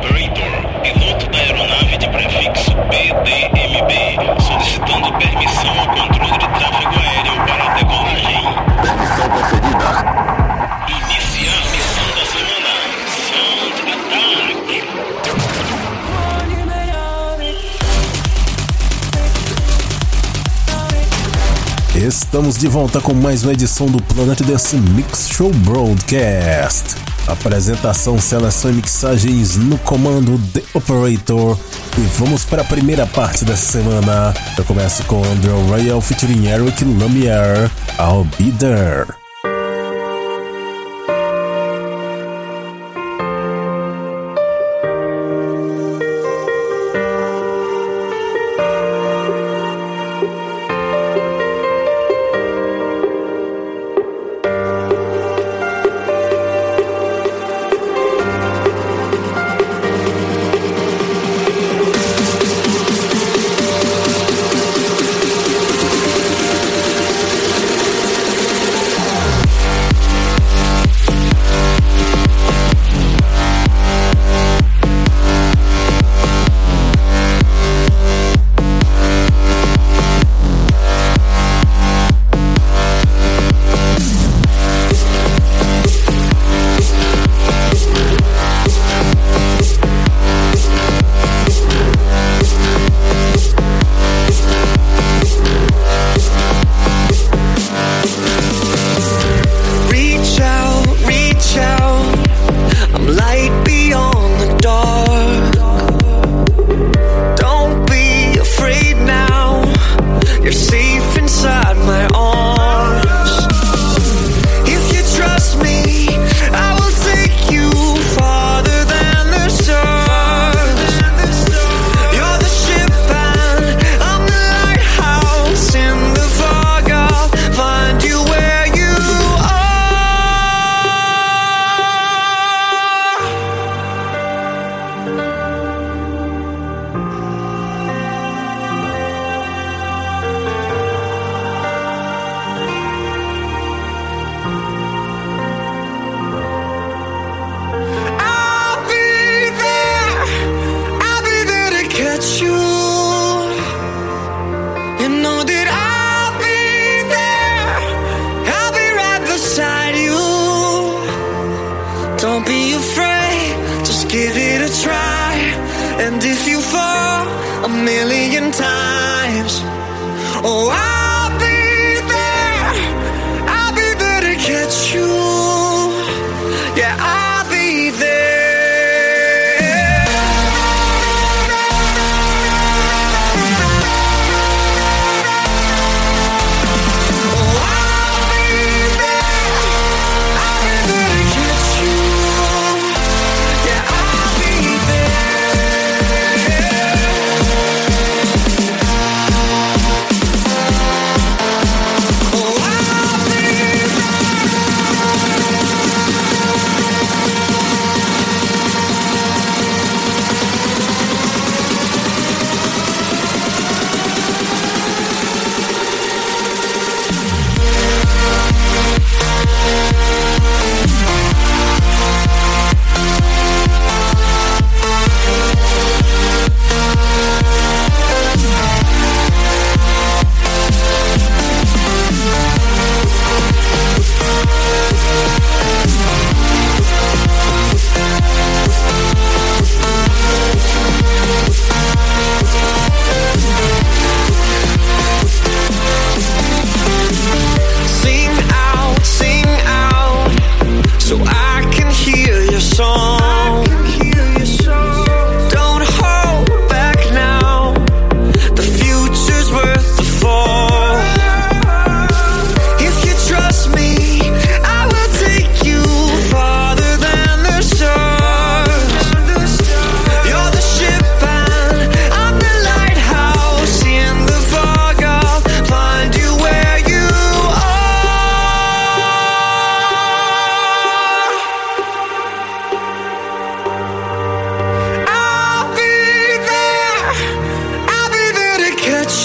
[0.00, 3.92] Operator, piloto da aeronave de prefixo PDMB,
[4.40, 8.42] solicitando permissão ao controle de tráfego aéreo para a decolagem.
[8.80, 9.88] Permissão concedida.
[10.88, 12.72] Iniciar missão da semana.
[13.28, 14.88] Sound Attack.
[21.94, 26.99] Estamos de volta com mais uma edição do Planet Dance Mix Show Broadcast.
[27.30, 31.56] Apresentação, seleção e mixagens no comando The Operator.
[31.96, 34.34] E vamos para a primeira parte dessa semana.
[34.58, 37.70] Eu começo com Andrew Royal featuring Eric Lumiere.
[37.98, 39.19] I'll Be There.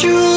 [0.06, 0.35] you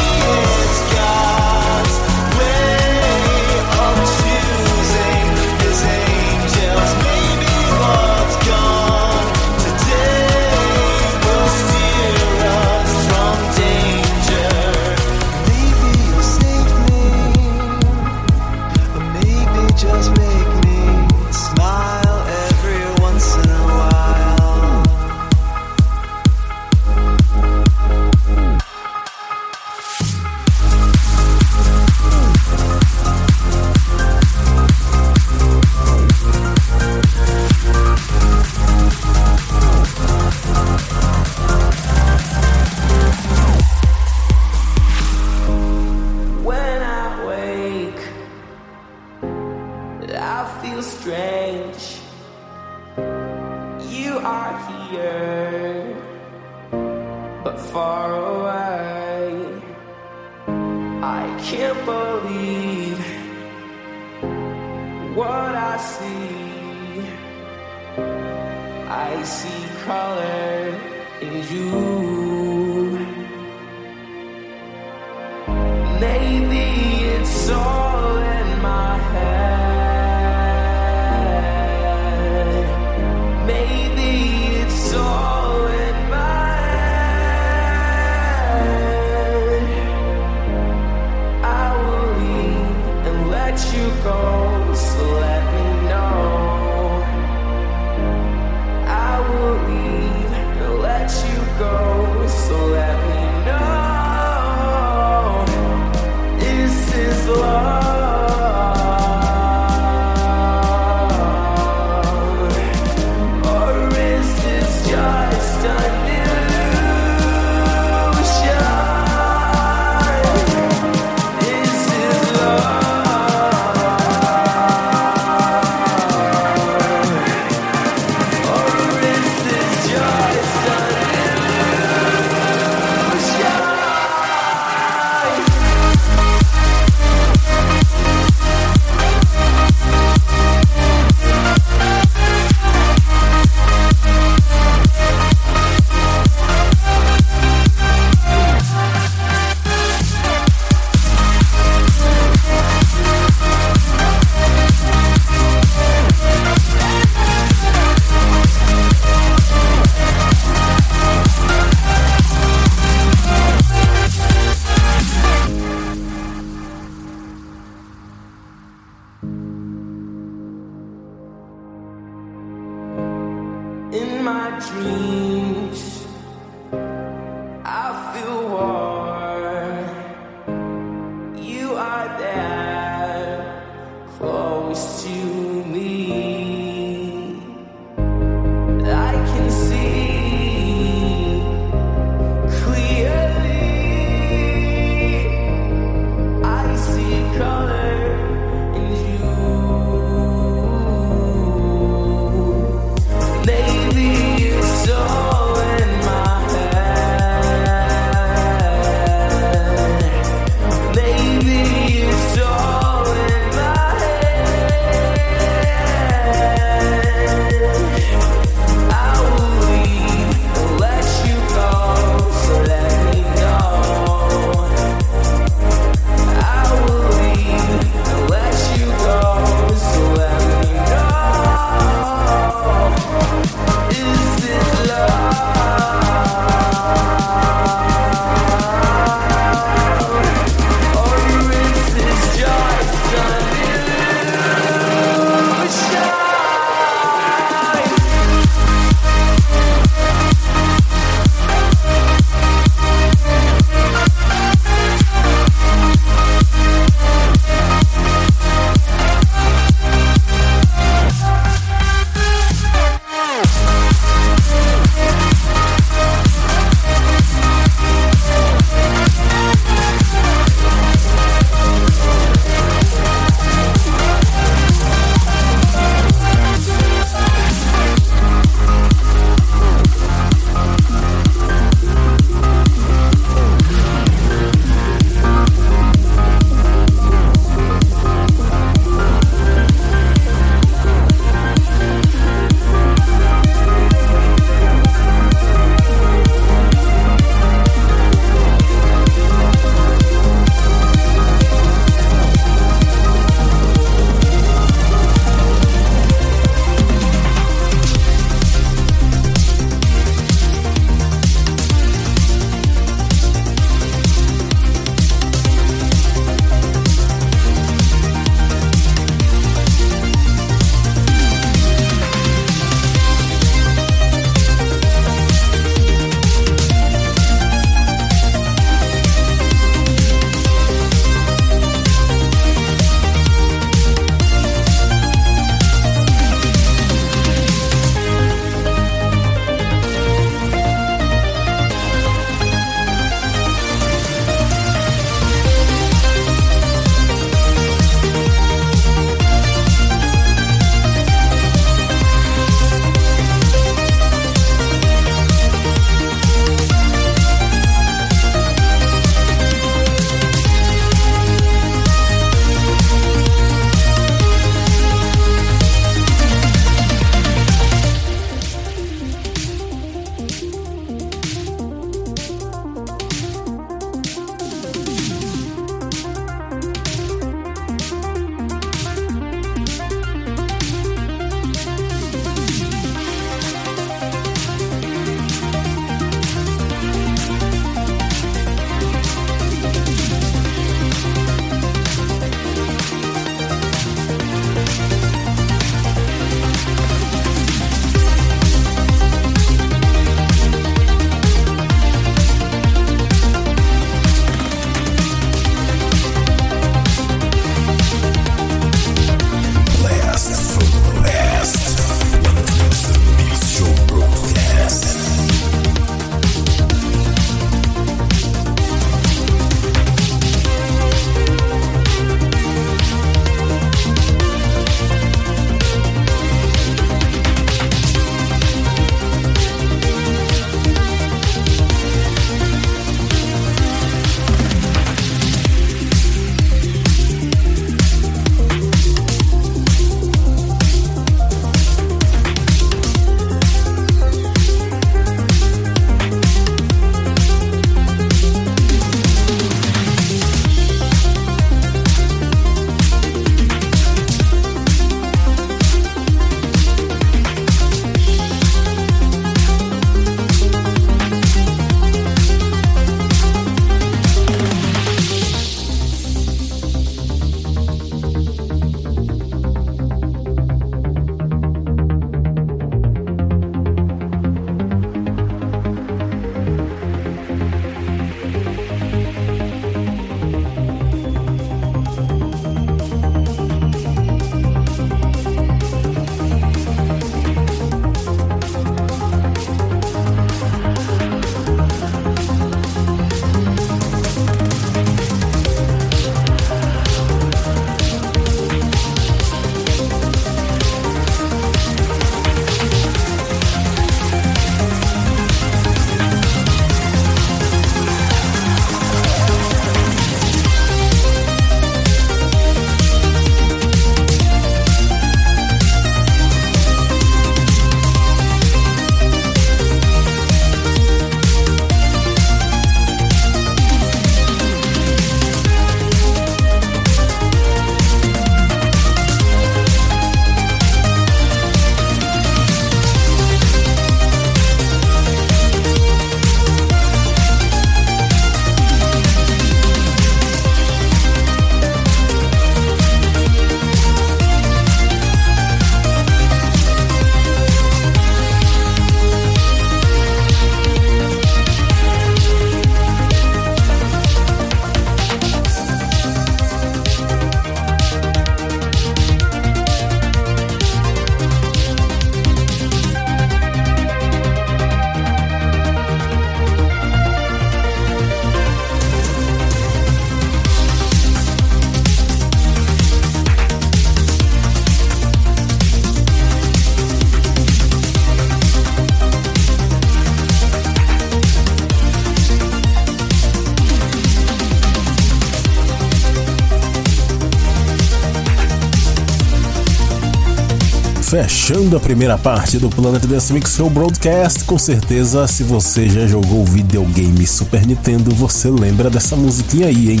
[591.48, 594.44] fechando a primeira parte do Planet Dance Mix Show Broadcast.
[594.44, 600.00] Com certeza, se você já jogou videogame Super Nintendo, você lembra dessa musiquinha aí, hein?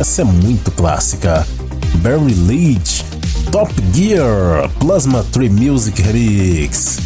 [0.00, 1.46] Essa é muito clássica.
[2.02, 3.04] Barry Leach,
[3.52, 6.98] Top Gear, Plasma Tree Music Remix.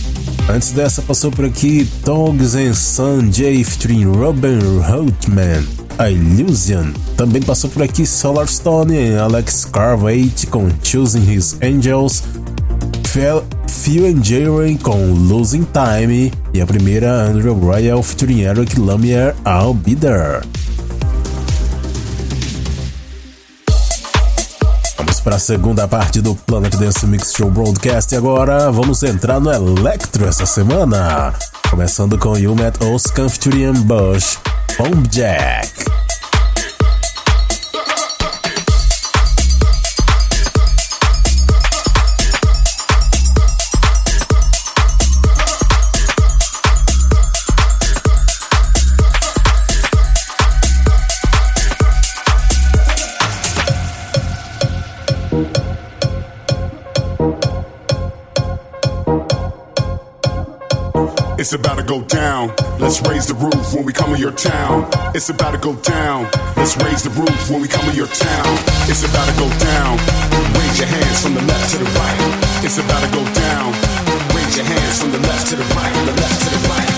[0.48, 5.66] Antes dessa, passou por aqui Dogs and Sun J featuring Robin Holtman,
[6.10, 6.94] Illusion.
[7.14, 12.22] Também passou por aqui Solar Stone Alex Carvate com Choosing His Angels.
[13.98, 19.94] And Jaren com Losing Time e a primeira Andrew Royal featuring Eric Lumiere I'll Be
[19.94, 20.40] There.
[24.96, 29.38] Vamos para a segunda parte do Planet Dance Mix Show Broadcast e agora vamos entrar
[29.38, 31.34] no Electro essa semana.
[31.68, 34.38] Começando com You Met Oscar featuring Bush,
[34.78, 35.91] Bomb Jack.
[61.52, 62.48] It's about to go down.
[62.80, 64.88] Let's raise the roof when we come to your town.
[65.14, 66.24] It's about to go down.
[66.56, 68.56] Let's raise the roof when we come to your town.
[68.88, 69.98] It's about to go down.
[70.56, 72.64] Raise your hands from the left to the right.
[72.64, 73.68] It's about to go down.
[74.32, 76.91] Raise your hands from the left to the right, the left to the right,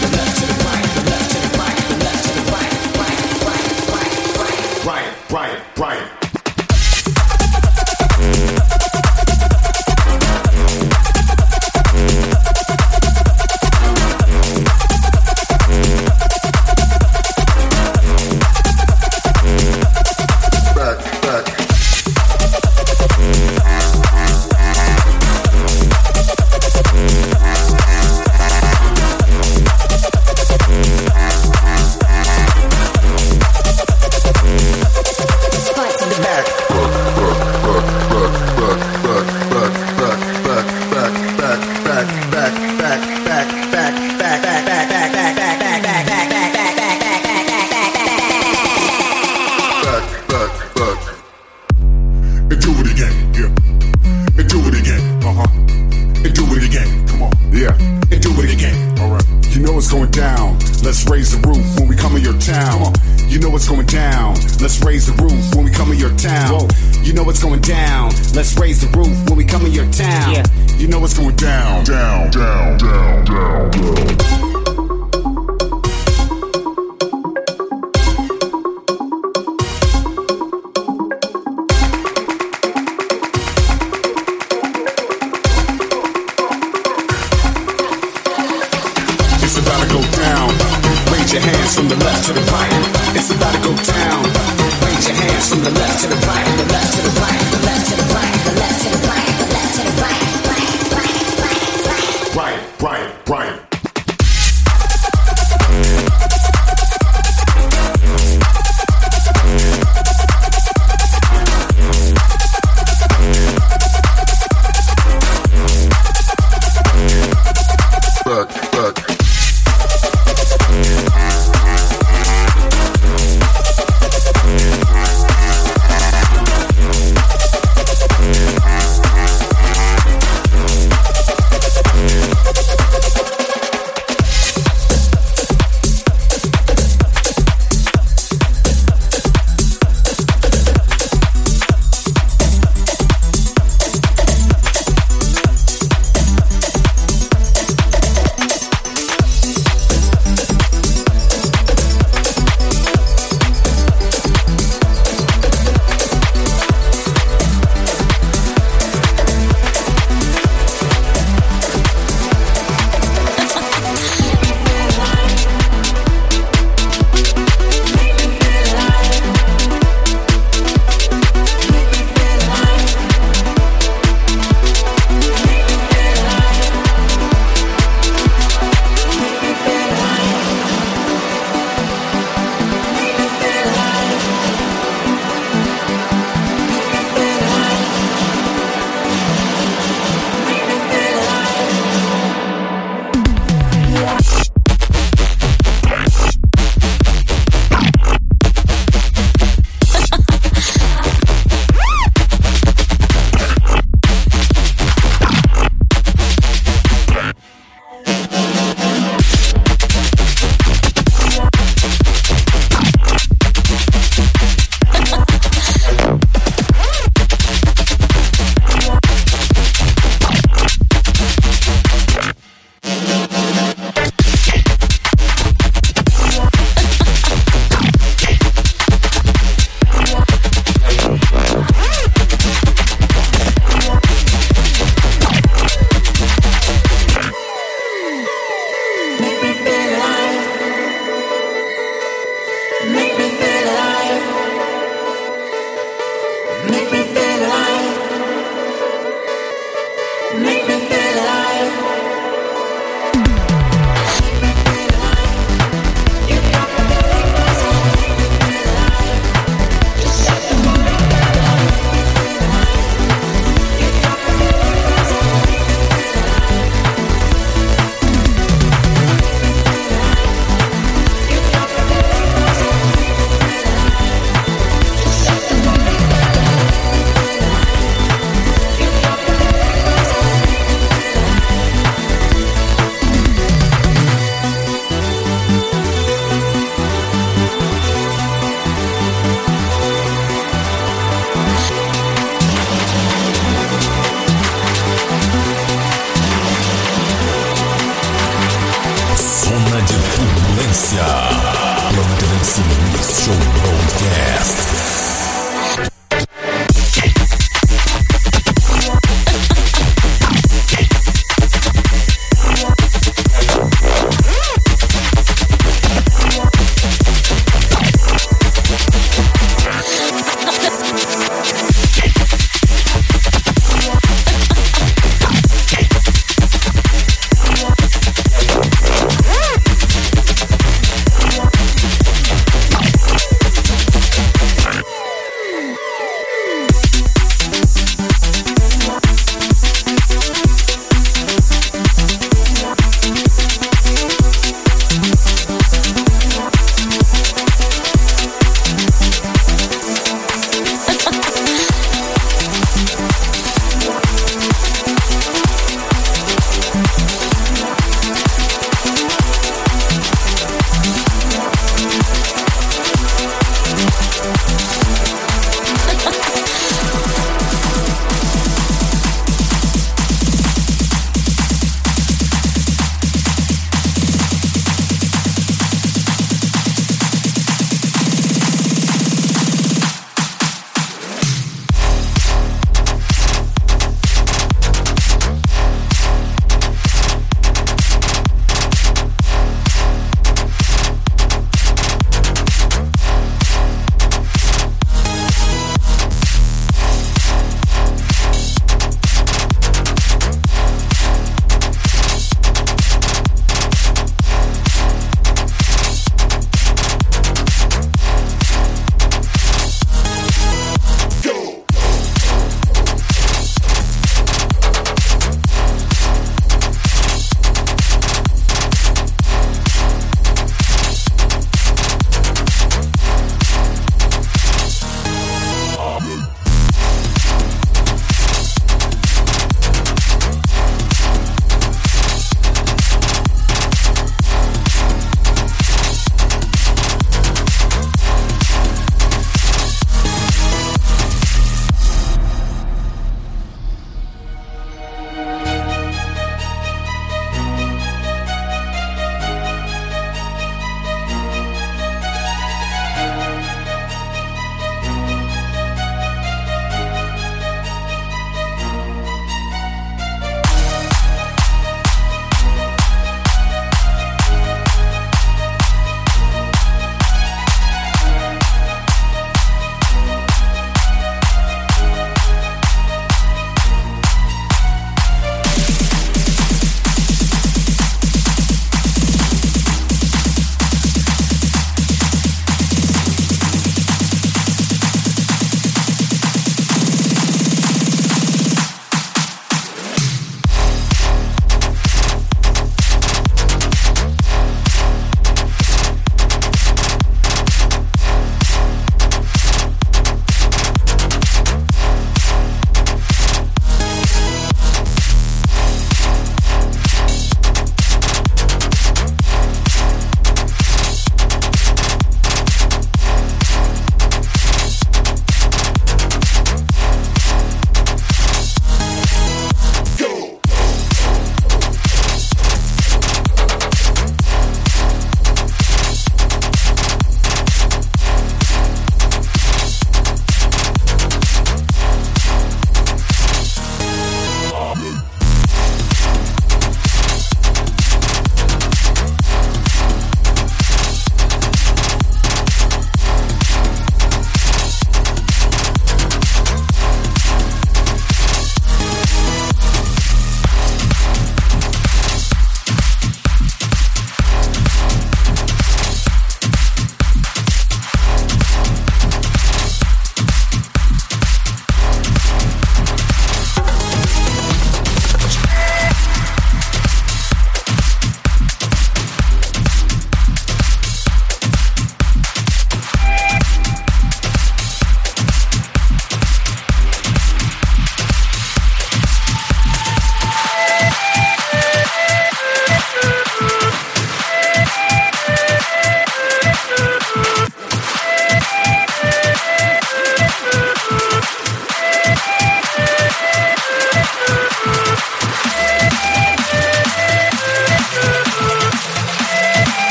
[64.95, 66.61] raise the roof come in your town.
[66.61, 67.03] Whoa.
[67.03, 68.11] You know what's going down.
[68.35, 70.33] Let's raise the roof when we come in your town.
[70.33, 70.45] Yeah.
[70.77, 73.71] You know what's going down, down, down, down, down.
[73.71, 74.44] down.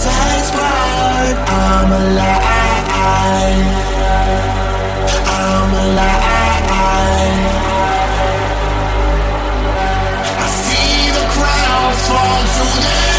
[0.00, 1.36] satisfied.
[1.46, 2.88] I'm alive.
[5.28, 6.64] I'm alive.
[10.44, 13.09] I see the crowd fall to the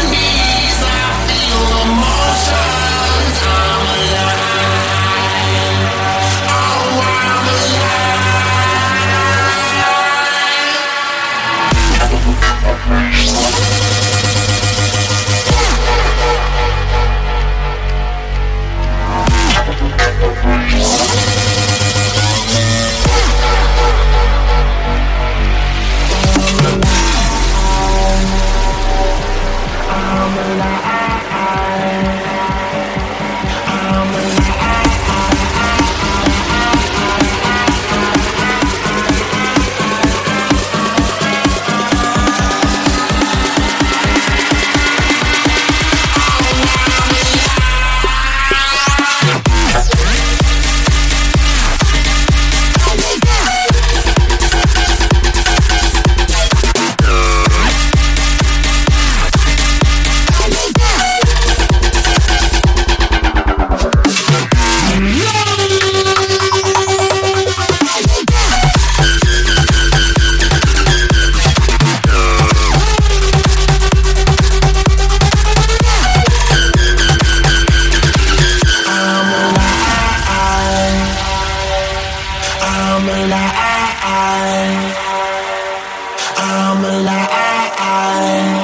[86.84, 88.61] I'm alive.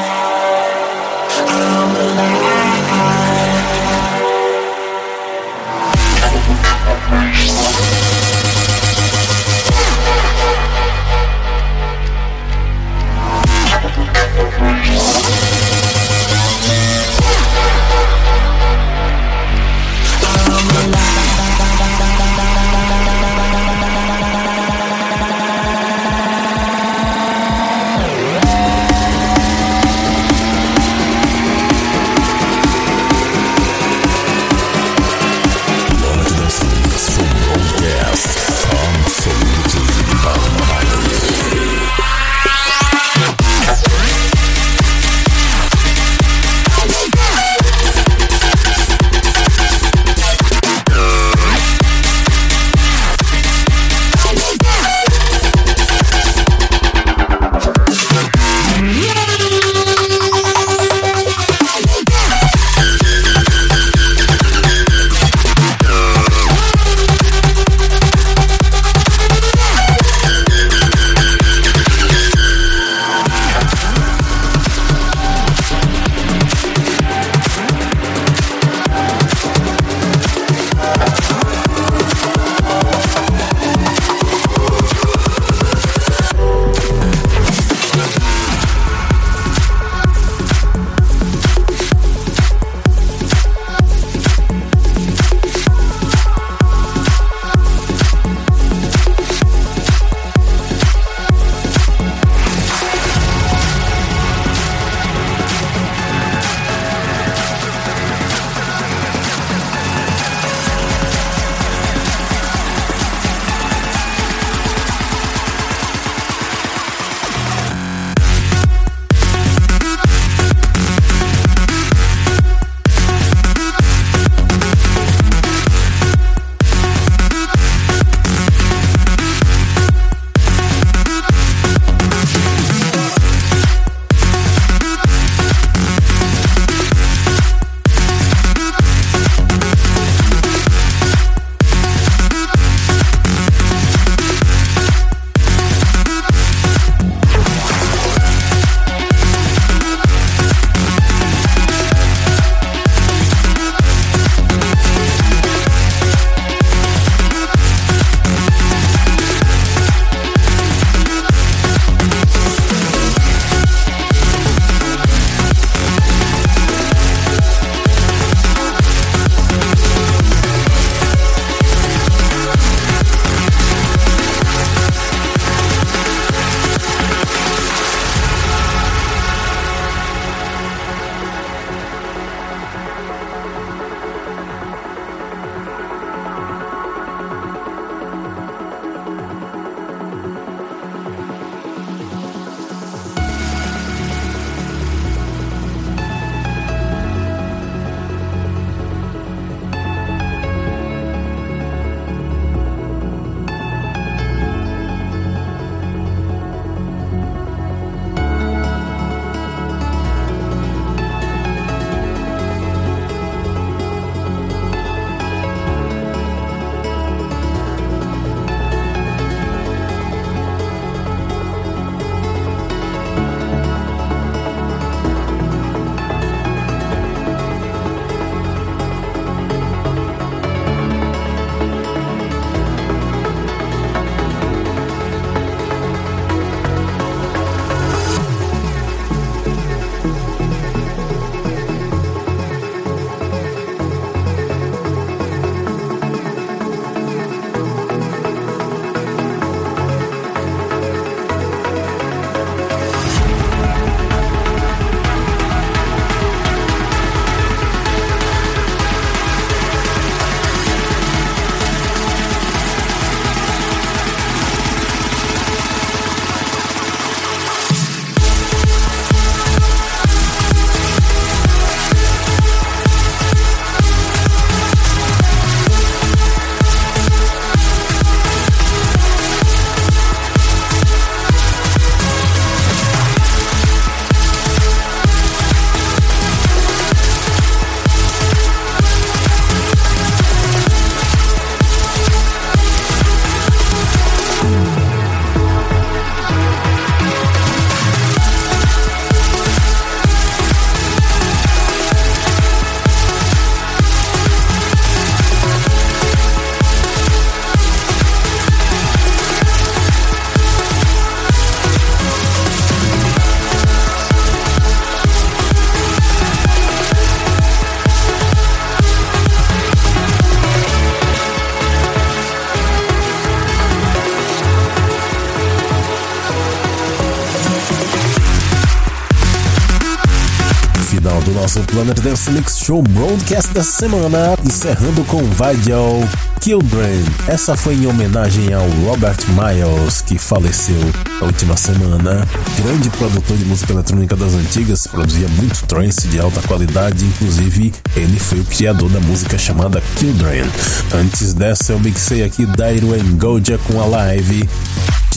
[331.49, 336.07] Nosso Planet Dance Mix Show Broadcast da semana, encerrando com Vigil
[336.43, 337.03] Children.
[337.27, 340.79] Essa foi em homenagem ao Robert Miles, que faleceu
[341.19, 342.29] na última semana.
[342.63, 348.19] Grande produtor de música eletrônica das antigas, produzia muito trance de alta qualidade, inclusive ele
[348.21, 350.45] foi o criador da música chamada Children.
[350.93, 354.47] Antes dessa, eu mixei aqui Dairo Goja com a live.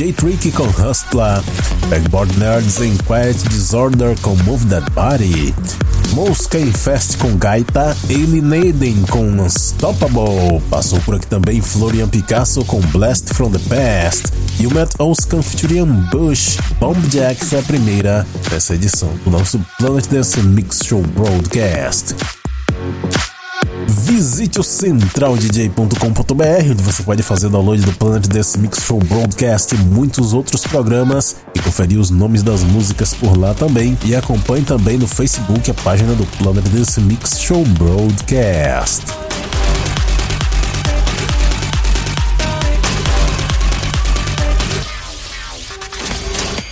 [0.02, 1.44] J-Trick com Hustler,
[1.88, 5.54] Backboard Nerds em Quiet Disorder com Move That Body,
[6.14, 13.32] Mosca Infest com Gaita, Alienaden com Unstoppable, passou por aqui também Florian Picasso com Blast
[13.36, 18.74] from the Past, e o Matt Oscan featuring Bush, Bomb Jack foi a primeira dessa
[18.74, 22.16] edição do nosso Planet Dance Mix Show Broadcast.
[23.92, 29.78] Visite o centraldj.com.br, onde você pode fazer download do Planet Dance Mix Show Broadcast e
[29.78, 33.98] muitos outros programas e conferir os nomes das músicas por lá também.
[34.06, 39.04] E acompanhe também no Facebook a página do Planet Dance Mix Show Broadcast.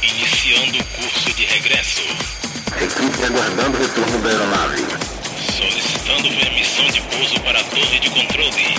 [0.01, 2.01] Iniciando o curso de regresso.
[2.81, 4.88] Equipe aguardando o retorno da aeronave.
[6.21, 8.75] Permissão de pouso para a torre de controle.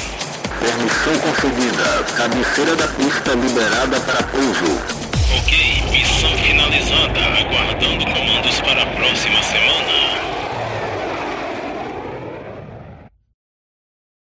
[0.61, 2.05] Permissão concedida.
[2.14, 4.78] Cabeceira da pista liberada para pouso.
[5.38, 7.20] Ok, missão finalizada.
[7.41, 10.09] Aguardando comandos para a próxima semana.